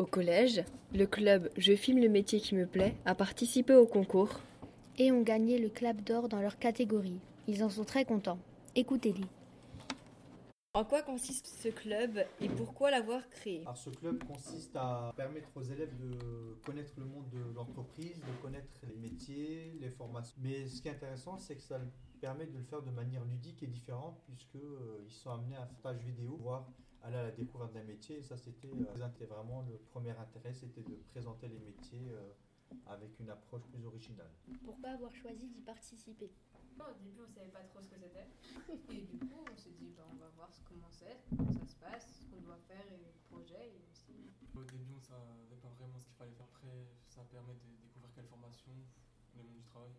Au 0.00 0.06
collège, 0.06 0.64
le 0.94 1.04
club 1.04 1.50
Je 1.58 1.74
filme 1.74 2.00
le 2.00 2.08
métier 2.08 2.40
qui 2.40 2.54
me 2.54 2.64
plaît 2.64 2.94
a 3.04 3.14
participé 3.14 3.74
au 3.74 3.84
concours 3.84 4.40
et 4.96 5.12
ont 5.12 5.20
gagné 5.20 5.58
le 5.58 5.68
clap 5.68 6.02
d'or 6.02 6.30
dans 6.30 6.40
leur 6.40 6.58
catégorie. 6.58 7.20
Ils 7.46 7.62
en 7.62 7.68
sont 7.68 7.84
très 7.84 8.06
contents. 8.06 8.38
Écoutez-les. 8.74 9.26
En 10.72 10.84
quoi 10.84 11.02
consiste 11.02 11.48
ce 11.48 11.68
club 11.68 12.24
et 12.40 12.48
pourquoi 12.48 12.92
l'avoir 12.92 13.28
créé? 13.28 13.62
Alors, 13.62 13.76
ce 13.76 13.90
club 13.90 14.22
consiste 14.22 14.76
à 14.76 15.12
permettre 15.16 15.48
aux 15.56 15.62
élèves 15.62 15.96
de 15.96 16.54
connaître 16.64 16.92
le 16.96 17.06
monde 17.06 17.28
de 17.30 17.40
l'entreprise, 17.56 18.20
de 18.20 18.40
connaître 18.40 18.70
les 18.86 18.94
métiers, 18.94 19.76
les 19.80 19.90
formations. 19.90 20.36
Mais 20.40 20.68
ce 20.68 20.80
qui 20.80 20.86
est 20.86 20.92
intéressant, 20.92 21.38
c'est 21.38 21.56
que 21.56 21.62
ça 21.62 21.80
permet 22.20 22.46
de 22.46 22.56
le 22.56 22.62
faire 22.62 22.82
de 22.82 22.90
manière 22.92 23.24
ludique 23.24 23.64
et 23.64 23.66
différente, 23.66 24.22
puisqu'ils 24.28 24.60
euh, 24.60 25.08
sont 25.08 25.30
amenés 25.30 25.56
à 25.56 25.62
un 25.62 25.74
stage 25.74 25.98
vidéo, 26.04 26.36
voir 26.36 26.68
aller 27.02 27.16
à 27.16 27.24
la 27.24 27.30
découverte 27.32 27.72
d'un 27.72 27.82
métier. 27.82 28.18
Et 28.18 28.22
ça, 28.22 28.36
c'était 28.36 28.68
euh, 28.68 29.26
vraiment 29.26 29.62
le 29.62 29.76
premier 29.76 30.10
intérêt, 30.10 30.54
c'était 30.54 30.82
de 30.82 30.94
présenter 31.10 31.48
les 31.48 31.58
métiers 31.58 32.12
euh, 32.12 32.30
avec 32.86 33.18
une 33.18 33.30
approche 33.30 33.66
plus 33.66 33.84
originale. 33.84 34.30
Pourquoi 34.64 34.90
avoir 34.90 35.14
choisi 35.14 35.48
d'y 35.48 35.60
participer 35.60 36.30
au 36.88 37.02
début, 37.02 37.20
on 37.22 37.28
savait 37.28 37.50
pas 37.50 37.62
trop 37.64 37.80
ce 37.82 37.88
que 37.88 37.98
c'était. 37.98 38.26
Et 38.88 39.02
du 39.02 39.18
coup, 39.18 39.44
on 39.44 39.56
s'est 39.56 39.74
dit, 39.78 39.92
bah, 39.96 40.06
on 40.10 40.16
va 40.16 40.28
voir 40.36 40.48
comment 40.64 40.90
c'est, 40.90 41.18
comment 41.36 41.52
ça 41.52 41.66
se 41.66 41.76
passe, 41.76 42.20
ce 42.20 42.26
qu'on 42.26 42.40
doit 42.40 42.58
faire 42.68 42.84
et 42.92 42.96
le 42.96 43.12
projet. 43.28 43.68
Et 43.68 43.80
aussi... 43.90 44.32
Au 44.56 44.64
début, 44.64 44.92
on 44.94 44.96
ne 44.96 45.02
savait 45.02 45.60
pas 45.60 45.68
vraiment 45.78 45.98
ce 45.98 46.06
qu'il 46.06 46.16
fallait 46.16 46.32
faire. 46.32 46.46
Après, 46.46 46.86
ça 47.06 47.22
permet 47.24 47.54
de 47.54 47.60
découvrir 47.82 48.10
quelle 48.14 48.26
formation, 48.26 48.72
le 49.36 49.42
monde 49.42 49.56
du 49.56 49.62
travail. 49.64 49.92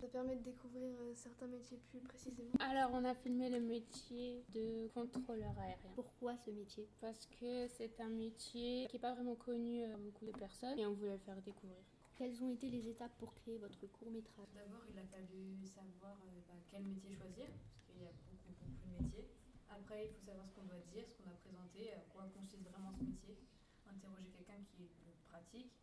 Ça 0.00 0.08
permet 0.08 0.34
de 0.34 0.42
découvrir 0.42 0.98
euh, 1.00 1.14
certains 1.14 1.46
métiers 1.46 1.78
plus 1.90 2.00
précisément. 2.00 2.50
Alors, 2.58 2.90
on 2.92 3.04
a 3.04 3.14
filmé 3.14 3.48
le 3.48 3.60
métier 3.60 4.44
de 4.52 4.88
contrôleur 4.88 5.56
aérien. 5.58 5.92
Pourquoi 5.94 6.36
ce 6.38 6.50
métier? 6.50 6.88
Parce 7.00 7.26
que 7.26 7.68
c'est 7.68 8.00
un 8.00 8.08
métier 8.08 8.86
qui 8.88 8.96
n'est 8.96 9.00
pas 9.00 9.14
vraiment 9.14 9.36
connu 9.36 9.84
à 9.84 9.96
beaucoup 9.96 10.24
de 10.24 10.32
personnes 10.32 10.78
et 10.78 10.86
on 10.86 10.94
voulait 10.94 11.12
le 11.12 11.18
faire 11.18 11.40
découvrir. 11.42 11.78
Quelles 12.22 12.40
ont 12.44 12.52
été 12.52 12.70
les 12.70 12.86
étapes 12.86 13.18
pour 13.18 13.34
créer 13.34 13.58
votre 13.58 13.84
court 13.88 14.08
métrage 14.12 14.46
D'abord, 14.54 14.84
il 14.88 14.96
a 14.96 15.04
fallu 15.06 15.58
savoir 15.66 16.16
euh, 16.22 16.38
bah, 16.46 16.54
quel 16.70 16.84
métier 16.84 17.10
choisir, 17.16 17.48
parce 17.50 17.82
qu'il 17.82 18.00
y 18.00 18.06
a 18.06 18.12
beaucoup, 18.30 18.54
beaucoup 18.62 18.86
de 18.86 19.02
métiers. 19.02 19.26
Après, 19.68 20.06
il 20.06 20.14
faut 20.14 20.24
savoir 20.24 20.46
ce 20.46 20.54
qu'on 20.54 20.62
doit 20.62 20.78
dire, 20.94 21.02
ce 21.10 21.16
qu'on 21.16 21.28
a 21.28 21.34
présenté, 21.34 21.92
à 21.92 21.98
quoi 22.14 22.30
consiste 22.32 22.62
vraiment 22.62 22.92
ce 22.92 23.02
métier. 23.02 23.42
Interroger 23.90 24.30
quelqu'un 24.30 24.62
qui 24.70 24.86
le 25.04 25.12
pratique, 25.28 25.74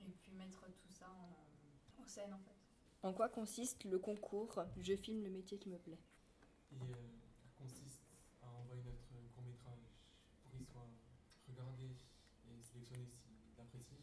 et 0.00 0.08
puis 0.22 0.32
mettre 0.32 0.64
tout 0.80 0.94
ça 0.94 1.12
en, 1.12 2.00
en, 2.00 2.06
scène 2.06 2.32
en 2.32 2.38
fait. 2.38 2.56
En 3.02 3.12
quoi 3.12 3.28
consiste 3.28 3.84
le 3.84 3.98
concours 3.98 4.64
Je 4.78 4.96
filme 4.96 5.24
le 5.24 5.30
métier 5.30 5.58
qui 5.58 5.68
me 5.68 5.76
plaît? 5.76 6.00
Il 6.72 6.80
euh, 6.80 6.96
consiste 7.54 8.16
à 8.40 8.48
envoyer 8.48 8.82
notre 8.82 9.04
court 9.34 9.44
métrage 9.44 9.92
pour 10.40 10.52
qu'il 10.52 10.64
soit 10.64 10.88
regardé 11.46 11.84
et 12.48 12.62
sélectionné 12.62 13.04
s'il 13.04 13.60
apprécie. 13.60 14.00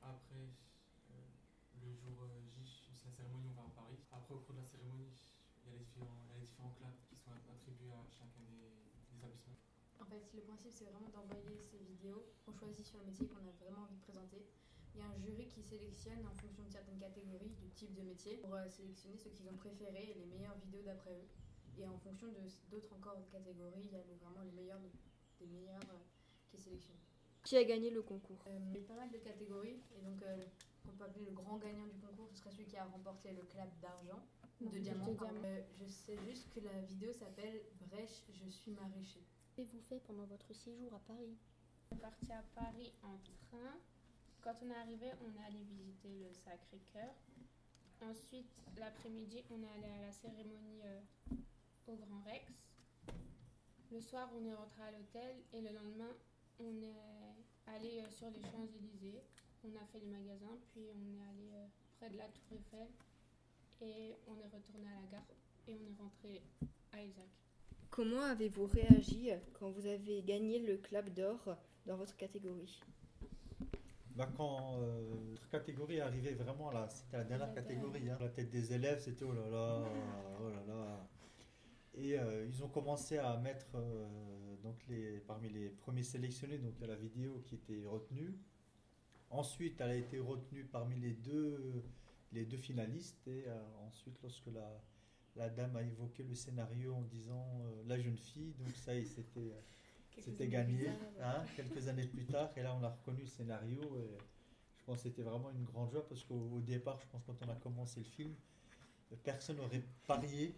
Après, 0.00 0.46
le 1.82 1.94
jour 1.94 2.26
J, 2.48 2.62
c'est 2.94 3.06
la 3.06 3.12
cérémonie, 3.12 3.48
on 3.50 3.60
va 3.60 3.66
à 3.66 3.72
Paris. 3.74 3.98
Après, 4.10 4.34
au 4.34 4.38
cours 4.38 4.54
de 4.54 4.60
la 4.60 4.64
cérémonie, 4.64 5.10
il 5.64 5.70
y 5.70 5.74
a 5.74 5.78
les 5.78 5.84
différents, 5.84 6.22
il 6.26 6.30
y 6.30 6.34
a 6.34 6.38
les 6.40 6.46
différents 6.46 6.74
claps 6.78 7.02
qui 7.08 7.16
sont 7.16 7.30
attribués 7.32 7.92
à 7.92 8.06
chacun 8.10 8.42
des, 8.46 8.70
des 9.10 9.18
établissements. 9.18 9.58
En 10.00 10.06
fait, 10.06 10.22
le 10.34 10.42
principe, 10.42 10.72
c'est 10.72 10.86
vraiment 10.86 11.10
d'envoyer 11.10 11.58
ces 11.58 11.78
vidéos 11.78 12.26
qu'on 12.44 12.52
choisit 12.54 12.86
sur 12.86 12.98
le 12.98 13.06
métier 13.06 13.26
qu'on 13.26 13.42
a 13.42 13.54
vraiment 13.62 13.82
envie 13.82 13.96
de 13.96 14.02
présenter. 14.02 14.46
Il 14.94 15.00
y 15.00 15.02
a 15.02 15.08
un 15.08 15.18
jury 15.18 15.48
qui 15.48 15.62
sélectionne 15.62 16.26
en 16.26 16.34
fonction 16.34 16.64
de 16.64 16.70
certaines 16.70 16.98
catégories, 16.98 17.54
du 17.60 17.70
type 17.70 17.94
de 17.94 18.02
métier, 18.02 18.36
pour 18.36 18.54
euh, 18.54 18.68
sélectionner 18.68 19.16
ceux 19.16 19.30
qu'ils 19.30 19.48
ont 19.48 19.56
préféré 19.56 20.10
et 20.10 20.14
les 20.14 20.26
meilleures 20.26 20.58
vidéos 20.58 20.82
d'après 20.82 21.14
eux. 21.14 21.28
Et 21.78 21.88
en 21.88 21.96
fonction 21.98 22.28
de 22.28 22.40
d'autres 22.70 22.92
encore 22.92 23.16
catégories, 23.30 23.88
il 23.88 23.92
y 23.92 23.96
a 23.96 24.04
le, 24.04 24.14
vraiment 24.20 24.42
les 24.42 24.52
meilleurs 24.52 24.80
des 25.40 25.46
meilleurs 25.46 25.80
euh, 25.88 25.98
qui 26.50 26.56
est 26.56 26.60
sélectionné. 26.60 27.00
Qui 27.42 27.56
a 27.56 27.64
gagné 27.64 27.90
le 27.90 28.02
concours? 28.02 28.44
Euh, 28.46 28.58
Il 28.74 28.82
y 28.82 28.84
a 28.84 28.86
pas 28.86 28.96
mal 28.96 29.10
de 29.10 29.16
catégories 29.16 29.80
et 29.96 30.02
donc 30.02 30.20
euh, 30.22 30.44
on 30.88 30.96
peut 30.96 31.04
appeler 31.04 31.24
le 31.24 31.32
grand 31.32 31.58
gagnant 31.58 31.86
du 31.86 31.98
concours, 31.98 32.28
ce 32.30 32.38
serait 32.38 32.50
celui 32.50 32.66
qui 32.66 32.76
a 32.76 32.84
remporté 32.84 33.32
le 33.32 33.42
clap 33.42 33.68
d'argent, 33.80 34.20
de 34.60 34.78
diamant. 34.78 35.06
Euh, 35.44 35.62
je 35.78 35.86
sais 35.86 36.16
juste 36.26 36.48
que 36.54 36.60
la 36.60 36.80
vidéo 36.82 37.12
s'appelle 37.12 37.62
Brèche, 37.88 38.22
je 38.32 38.48
suis 38.48 38.72
maraîcher. 38.72 39.22
Qu'avez-vous 39.54 39.80
fait 39.80 40.00
pendant 40.06 40.24
votre 40.24 40.52
séjour 40.54 40.94
à 40.94 40.98
Paris 41.00 41.36
On 41.90 41.96
est 41.96 42.00
parti 42.00 42.32
à 42.32 42.42
Paris 42.54 42.92
en 43.02 43.18
train. 43.18 43.76
Quand 44.40 44.54
on 44.62 44.70
est 44.70 44.74
arrivé, 44.76 45.06
on 45.24 45.40
est 45.40 45.46
allé 45.46 45.62
visiter 45.64 46.08
le 46.08 46.32
Sacré-Cœur. 46.32 47.14
Ensuite, 48.02 48.50
l'après-midi, 48.76 49.44
on 49.50 49.62
est 49.62 49.68
allé 49.78 49.92
à 49.92 50.06
la 50.06 50.12
cérémonie 50.12 50.80
euh, 50.84 51.00
au 51.86 51.96
Grand 51.96 52.22
Rex. 52.22 52.52
Le 53.92 54.00
soir, 54.00 54.28
on 54.34 54.44
est 54.44 54.54
rentré 54.54 54.82
à 54.82 54.90
l'hôtel 54.90 55.36
et 55.52 55.60
le 55.60 55.70
lendemain, 55.72 56.16
on 56.58 56.82
est 56.82 56.96
allé 57.66 58.00
euh, 58.00 58.10
sur 58.10 58.30
les 58.30 58.40
Champs-Élysées. 58.40 59.22
On 59.64 59.68
a 59.76 59.86
fait 59.92 60.00
les 60.00 60.10
magasins, 60.10 60.58
puis 60.72 60.82
on 60.90 61.06
est 61.06 61.20
allé 61.20 61.54
euh, 61.54 61.66
près 61.98 62.10
de 62.10 62.16
la 62.16 62.24
Tour 62.24 62.44
Eiffel 62.52 62.88
et 63.80 64.16
on 64.26 64.36
est 64.38 64.48
retourné 64.48 64.88
à 64.88 65.00
la 65.00 65.06
gare 65.10 65.26
et 65.68 65.74
on 65.74 65.90
est 65.90 65.96
rentré 66.00 66.42
à 66.92 67.02
Isaac. 67.02 67.28
Comment 67.90 68.22
avez-vous 68.22 68.66
réagi 68.66 69.30
quand 69.52 69.70
vous 69.70 69.86
avez 69.86 70.22
gagné 70.22 70.58
le 70.58 70.78
clap 70.78 71.10
d'or 71.10 71.56
dans 71.86 71.96
votre 71.96 72.16
catégorie? 72.16 72.80
Bah 74.16 74.28
quand 74.36 74.76
euh, 74.78 75.14
notre 75.30 75.48
catégorie 75.48 76.00
arrivait 76.00 76.34
vraiment 76.34 76.70
là, 76.70 76.88
c'était 76.88 77.16
la 77.18 77.24
dernière 77.24 77.54
catégorie. 77.54 78.10
Hein. 78.10 78.18
La 78.20 78.28
tête 78.28 78.50
des 78.50 78.72
élèves, 78.72 79.00
c'était 79.00 79.24
oh 79.24 79.32
là 79.32 79.48
là, 79.48 79.84
oh 80.40 80.50
là 80.50 80.64
là. 80.66 81.08
Et 81.94 82.18
euh, 82.18 82.46
ils 82.46 82.62
ont 82.62 82.68
commencé 82.68 83.18
à 83.18 83.36
mettre 83.38 83.66
euh, 83.74 84.56
donc 84.62 84.76
les, 84.88 85.20
parmi 85.20 85.48
les 85.48 85.68
premiers 85.70 86.02
sélectionnés, 86.02 86.58
donc 86.58 86.74
il 86.76 86.82
y 86.82 86.84
a 86.84 86.88
la 86.88 86.96
vidéo 86.96 87.42
qui 87.46 87.54
était 87.54 87.84
retenue. 87.86 88.34
Ensuite, 89.32 89.80
elle 89.80 89.90
a 89.90 89.96
été 89.96 90.18
retenue 90.20 90.64
parmi 90.64 90.96
les 91.00 91.12
deux, 91.14 91.82
les 92.32 92.44
deux 92.44 92.58
finalistes. 92.58 93.26
Et 93.26 93.44
euh, 93.46 93.60
ensuite, 93.88 94.16
lorsque 94.22 94.46
la, 94.46 94.80
la 95.36 95.48
dame 95.48 95.74
a 95.76 95.82
évoqué 95.82 96.22
le 96.22 96.34
scénario 96.34 96.94
en 96.94 97.02
disant 97.02 97.46
euh, 97.62 97.82
la 97.86 97.98
jeune 97.98 98.18
fille, 98.18 98.52
donc 98.58 98.68
ça 98.76 98.94
y 98.94 98.98
est, 98.98 99.04
c'était, 99.04 99.52
c'était 100.20 100.48
gagné. 100.48 100.88
Hein, 101.22 101.44
quelques 101.56 101.88
années 101.88 102.06
plus 102.06 102.26
tard, 102.26 102.50
et 102.56 102.62
là, 102.62 102.76
on 102.78 102.84
a 102.84 102.90
reconnu 102.90 103.22
le 103.22 103.26
scénario. 103.26 103.80
Et 103.96 104.18
je 104.76 104.84
pense 104.84 104.96
que 104.96 105.02
c'était 105.04 105.22
vraiment 105.22 105.50
une 105.50 105.64
grande 105.64 105.90
joie 105.90 106.06
parce 106.06 106.24
qu'au 106.24 106.60
départ, 106.60 106.98
je 107.00 107.06
pense 107.06 107.22
quand 107.24 107.36
on 107.46 107.50
a 107.50 107.54
commencé 107.56 108.00
le 108.00 108.06
film, 108.06 108.34
personne 109.22 109.56
n'aurait 109.56 109.82
parié 110.06 110.54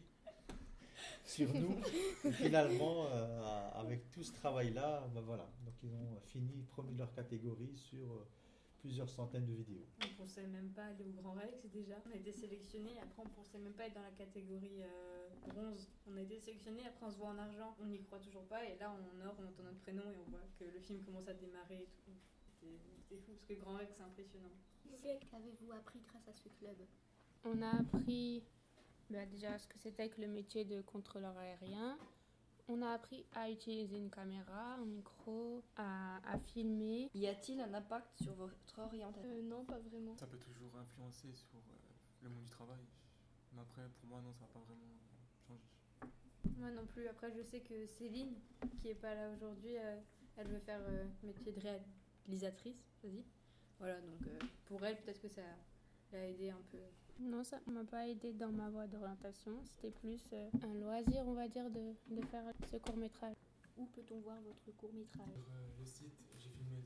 sur 1.25 1.53
nous. 1.55 1.77
Et 2.25 2.33
finalement, 2.33 3.07
euh, 3.13 3.71
avec 3.75 4.11
tout 4.11 4.23
ce 4.25 4.33
travail-là, 4.33 5.07
ben 5.15 5.21
voilà. 5.21 5.47
Donc 5.65 5.75
ils 5.83 5.93
ont 5.95 6.21
fini 6.25 6.63
premier 6.63 6.93
de 6.93 6.99
leur 6.99 7.13
catégorie 7.13 7.77
sur 7.77 8.05
euh, 8.13 8.27
plusieurs 8.85 9.09
centaines 9.09 9.47
de 9.47 9.55
vidéos. 9.55 9.87
On 10.03 10.07
ne 10.07 10.13
pensait 10.13 10.47
même 10.47 10.69
pas 10.77 10.85
aller 10.85 11.07
au 11.07 11.13
Grand 11.23 11.33
Rex 11.33 11.65
déjà. 11.73 11.95
On 12.07 12.13
a 12.13 12.17
été 12.17 12.33
sélectionné. 12.33 12.91
Après, 13.03 13.23
on 13.23 13.25
ne 13.25 13.33
pensait 13.33 13.57
même 13.57 13.73
pas 13.73 13.87
être 13.87 13.95
dans 13.95 14.03
la 14.03 14.11
catégorie 14.11 14.83
euh, 14.83 15.31
bronze. 15.49 15.89
On 16.07 16.15
a 16.19 16.21
été 16.21 16.39
sélectionné. 16.39 16.85
Après, 16.87 17.07
on 17.07 17.11
se 17.11 17.17
voit 17.17 17.31
en 17.31 17.39
argent. 17.39 17.75
On 17.81 17.87
n'y 17.87 18.03
croit 18.03 18.19
toujours 18.19 18.45
pas. 18.45 18.63
Et 18.63 18.77
là, 18.77 18.91
en 18.91 19.27
or, 19.27 19.37
on 19.41 19.49
entend 19.49 19.63
notre 19.63 19.81
prénom 19.81 20.03
et 20.11 20.17
on 20.27 20.31
voit 20.31 20.45
que 20.59 20.65
le 20.65 20.81
film 20.81 21.03
commence 21.03 21.27
à 21.29 21.33
démarrer 21.33 21.81
et 21.81 21.89
tout. 22.05 22.13
C'était 22.61 23.23
fou 23.23 23.33
parce 23.33 23.47
que 23.47 23.55
Grand 23.55 23.73
Rex, 23.79 23.95
c'est 23.97 24.03
impressionnant. 24.03 24.53
Qu'avez-vous 25.31 25.73
appris 25.73 26.01
grâce 26.07 26.29
à 26.29 26.35
ce 26.35 26.51
club? 26.51 26.77
On 27.45 27.63
a 27.63 27.71
appris 27.81 28.43
bah, 29.09 29.25
déjà 29.25 29.59
ce 29.59 29.67
que 29.67 29.79
c'était 29.79 30.11
que 30.11 30.21
le 30.21 30.29
métier 30.29 30.67
de 30.67 30.83
contrôleur 30.83 31.37
aérien. 31.39 31.99
On 32.67 32.81
a 32.81 32.93
appris 32.93 33.27
à 33.35 33.51
utiliser 33.51 33.99
une 33.99 34.09
caméra, 34.11 34.75
un 34.77 34.87
micro, 34.87 35.63
à, 35.77 36.17
à 36.27 36.39
filmer. 36.39 37.11
Y 37.15 37.27
a-t-il 37.27 37.61
un 37.61 37.75
impact 37.75 38.23
sur 38.23 38.33
votre 38.35 38.57
orientation? 38.79 39.31
Euh, 39.31 39.43
Non, 39.43 39.65
pas 39.65 39.79
vraiment. 39.79 40.17
Ça 40.17 40.27
peut 40.27 40.39
toujours 40.39 40.75
influencer 40.77 41.31
sur 41.35 41.59
euh, 41.59 42.23
le 42.23 42.31
monde 42.31 42.45
du 42.45 42.51
travail. 42.51 42.81
Mais 43.53 43.61
après, 43.61 43.83
pour 44.01 44.09
moi, 44.09 44.21
non, 44.23 44.33
ça 44.33 44.41
n'a 44.47 44.47
pas 44.53 44.61
vraiment 44.61 44.81
changé. 45.47 45.61
Moi 46.57 46.71
non 46.71 46.87
plus. 46.87 47.07
Après, 47.07 47.31
je 47.33 47.43
sais 47.43 47.61
que 47.61 47.87
Céline, 47.87 48.35
qui 48.81 48.89
est 48.89 48.95
pas 48.95 49.15
là 49.15 49.29
aujourd'hui, 49.31 49.77
euh, 49.77 50.01
elle 50.37 50.49
veut 50.49 50.61
faire 50.61 50.81
métier 51.23 51.53
de 51.53 51.61
réalisatrice, 51.61 52.83
vas-y. 53.03 53.25
Voilà, 53.79 54.01
donc 54.01 54.21
pour 54.65 54.85
elle, 54.87 54.97
peut-être 55.03 55.21
que 55.21 55.29
ça 55.29 55.43
l'a 56.13 56.29
aidé 56.29 56.51
un 56.51 56.63
peu. 56.71 56.79
Non, 57.21 57.43
ça 57.45 57.59
ne 57.67 57.73
m'a 57.73 57.85
pas 57.85 58.07
aidé 58.09 58.33
dans 58.33 58.51
ma 58.53 58.69
voie 58.71 58.87
d'orientation. 58.87 59.53
C'était 59.65 59.91
plus 59.91 60.21
euh, 60.33 60.51
un 60.63 60.75
loisir, 60.75 61.25
on 61.27 61.35
va 61.35 61.49
dire, 61.49 61.71
de, 61.71 61.95
de 62.15 62.21
faire 62.27 62.45
ce 62.71 62.77
court 62.77 62.97
métrage. 62.97 63.37
Où 63.77 63.87
peut-on 63.87 64.21
voir 64.21 64.41
votre 64.43 64.77
court 64.77 64.93
métrage? 64.93 65.27
Sur 65.27 65.55
euh, 65.55 65.69
le 65.79 65.85
site 65.85 66.15
J'ai 66.39 66.51
filmé, 66.51 66.83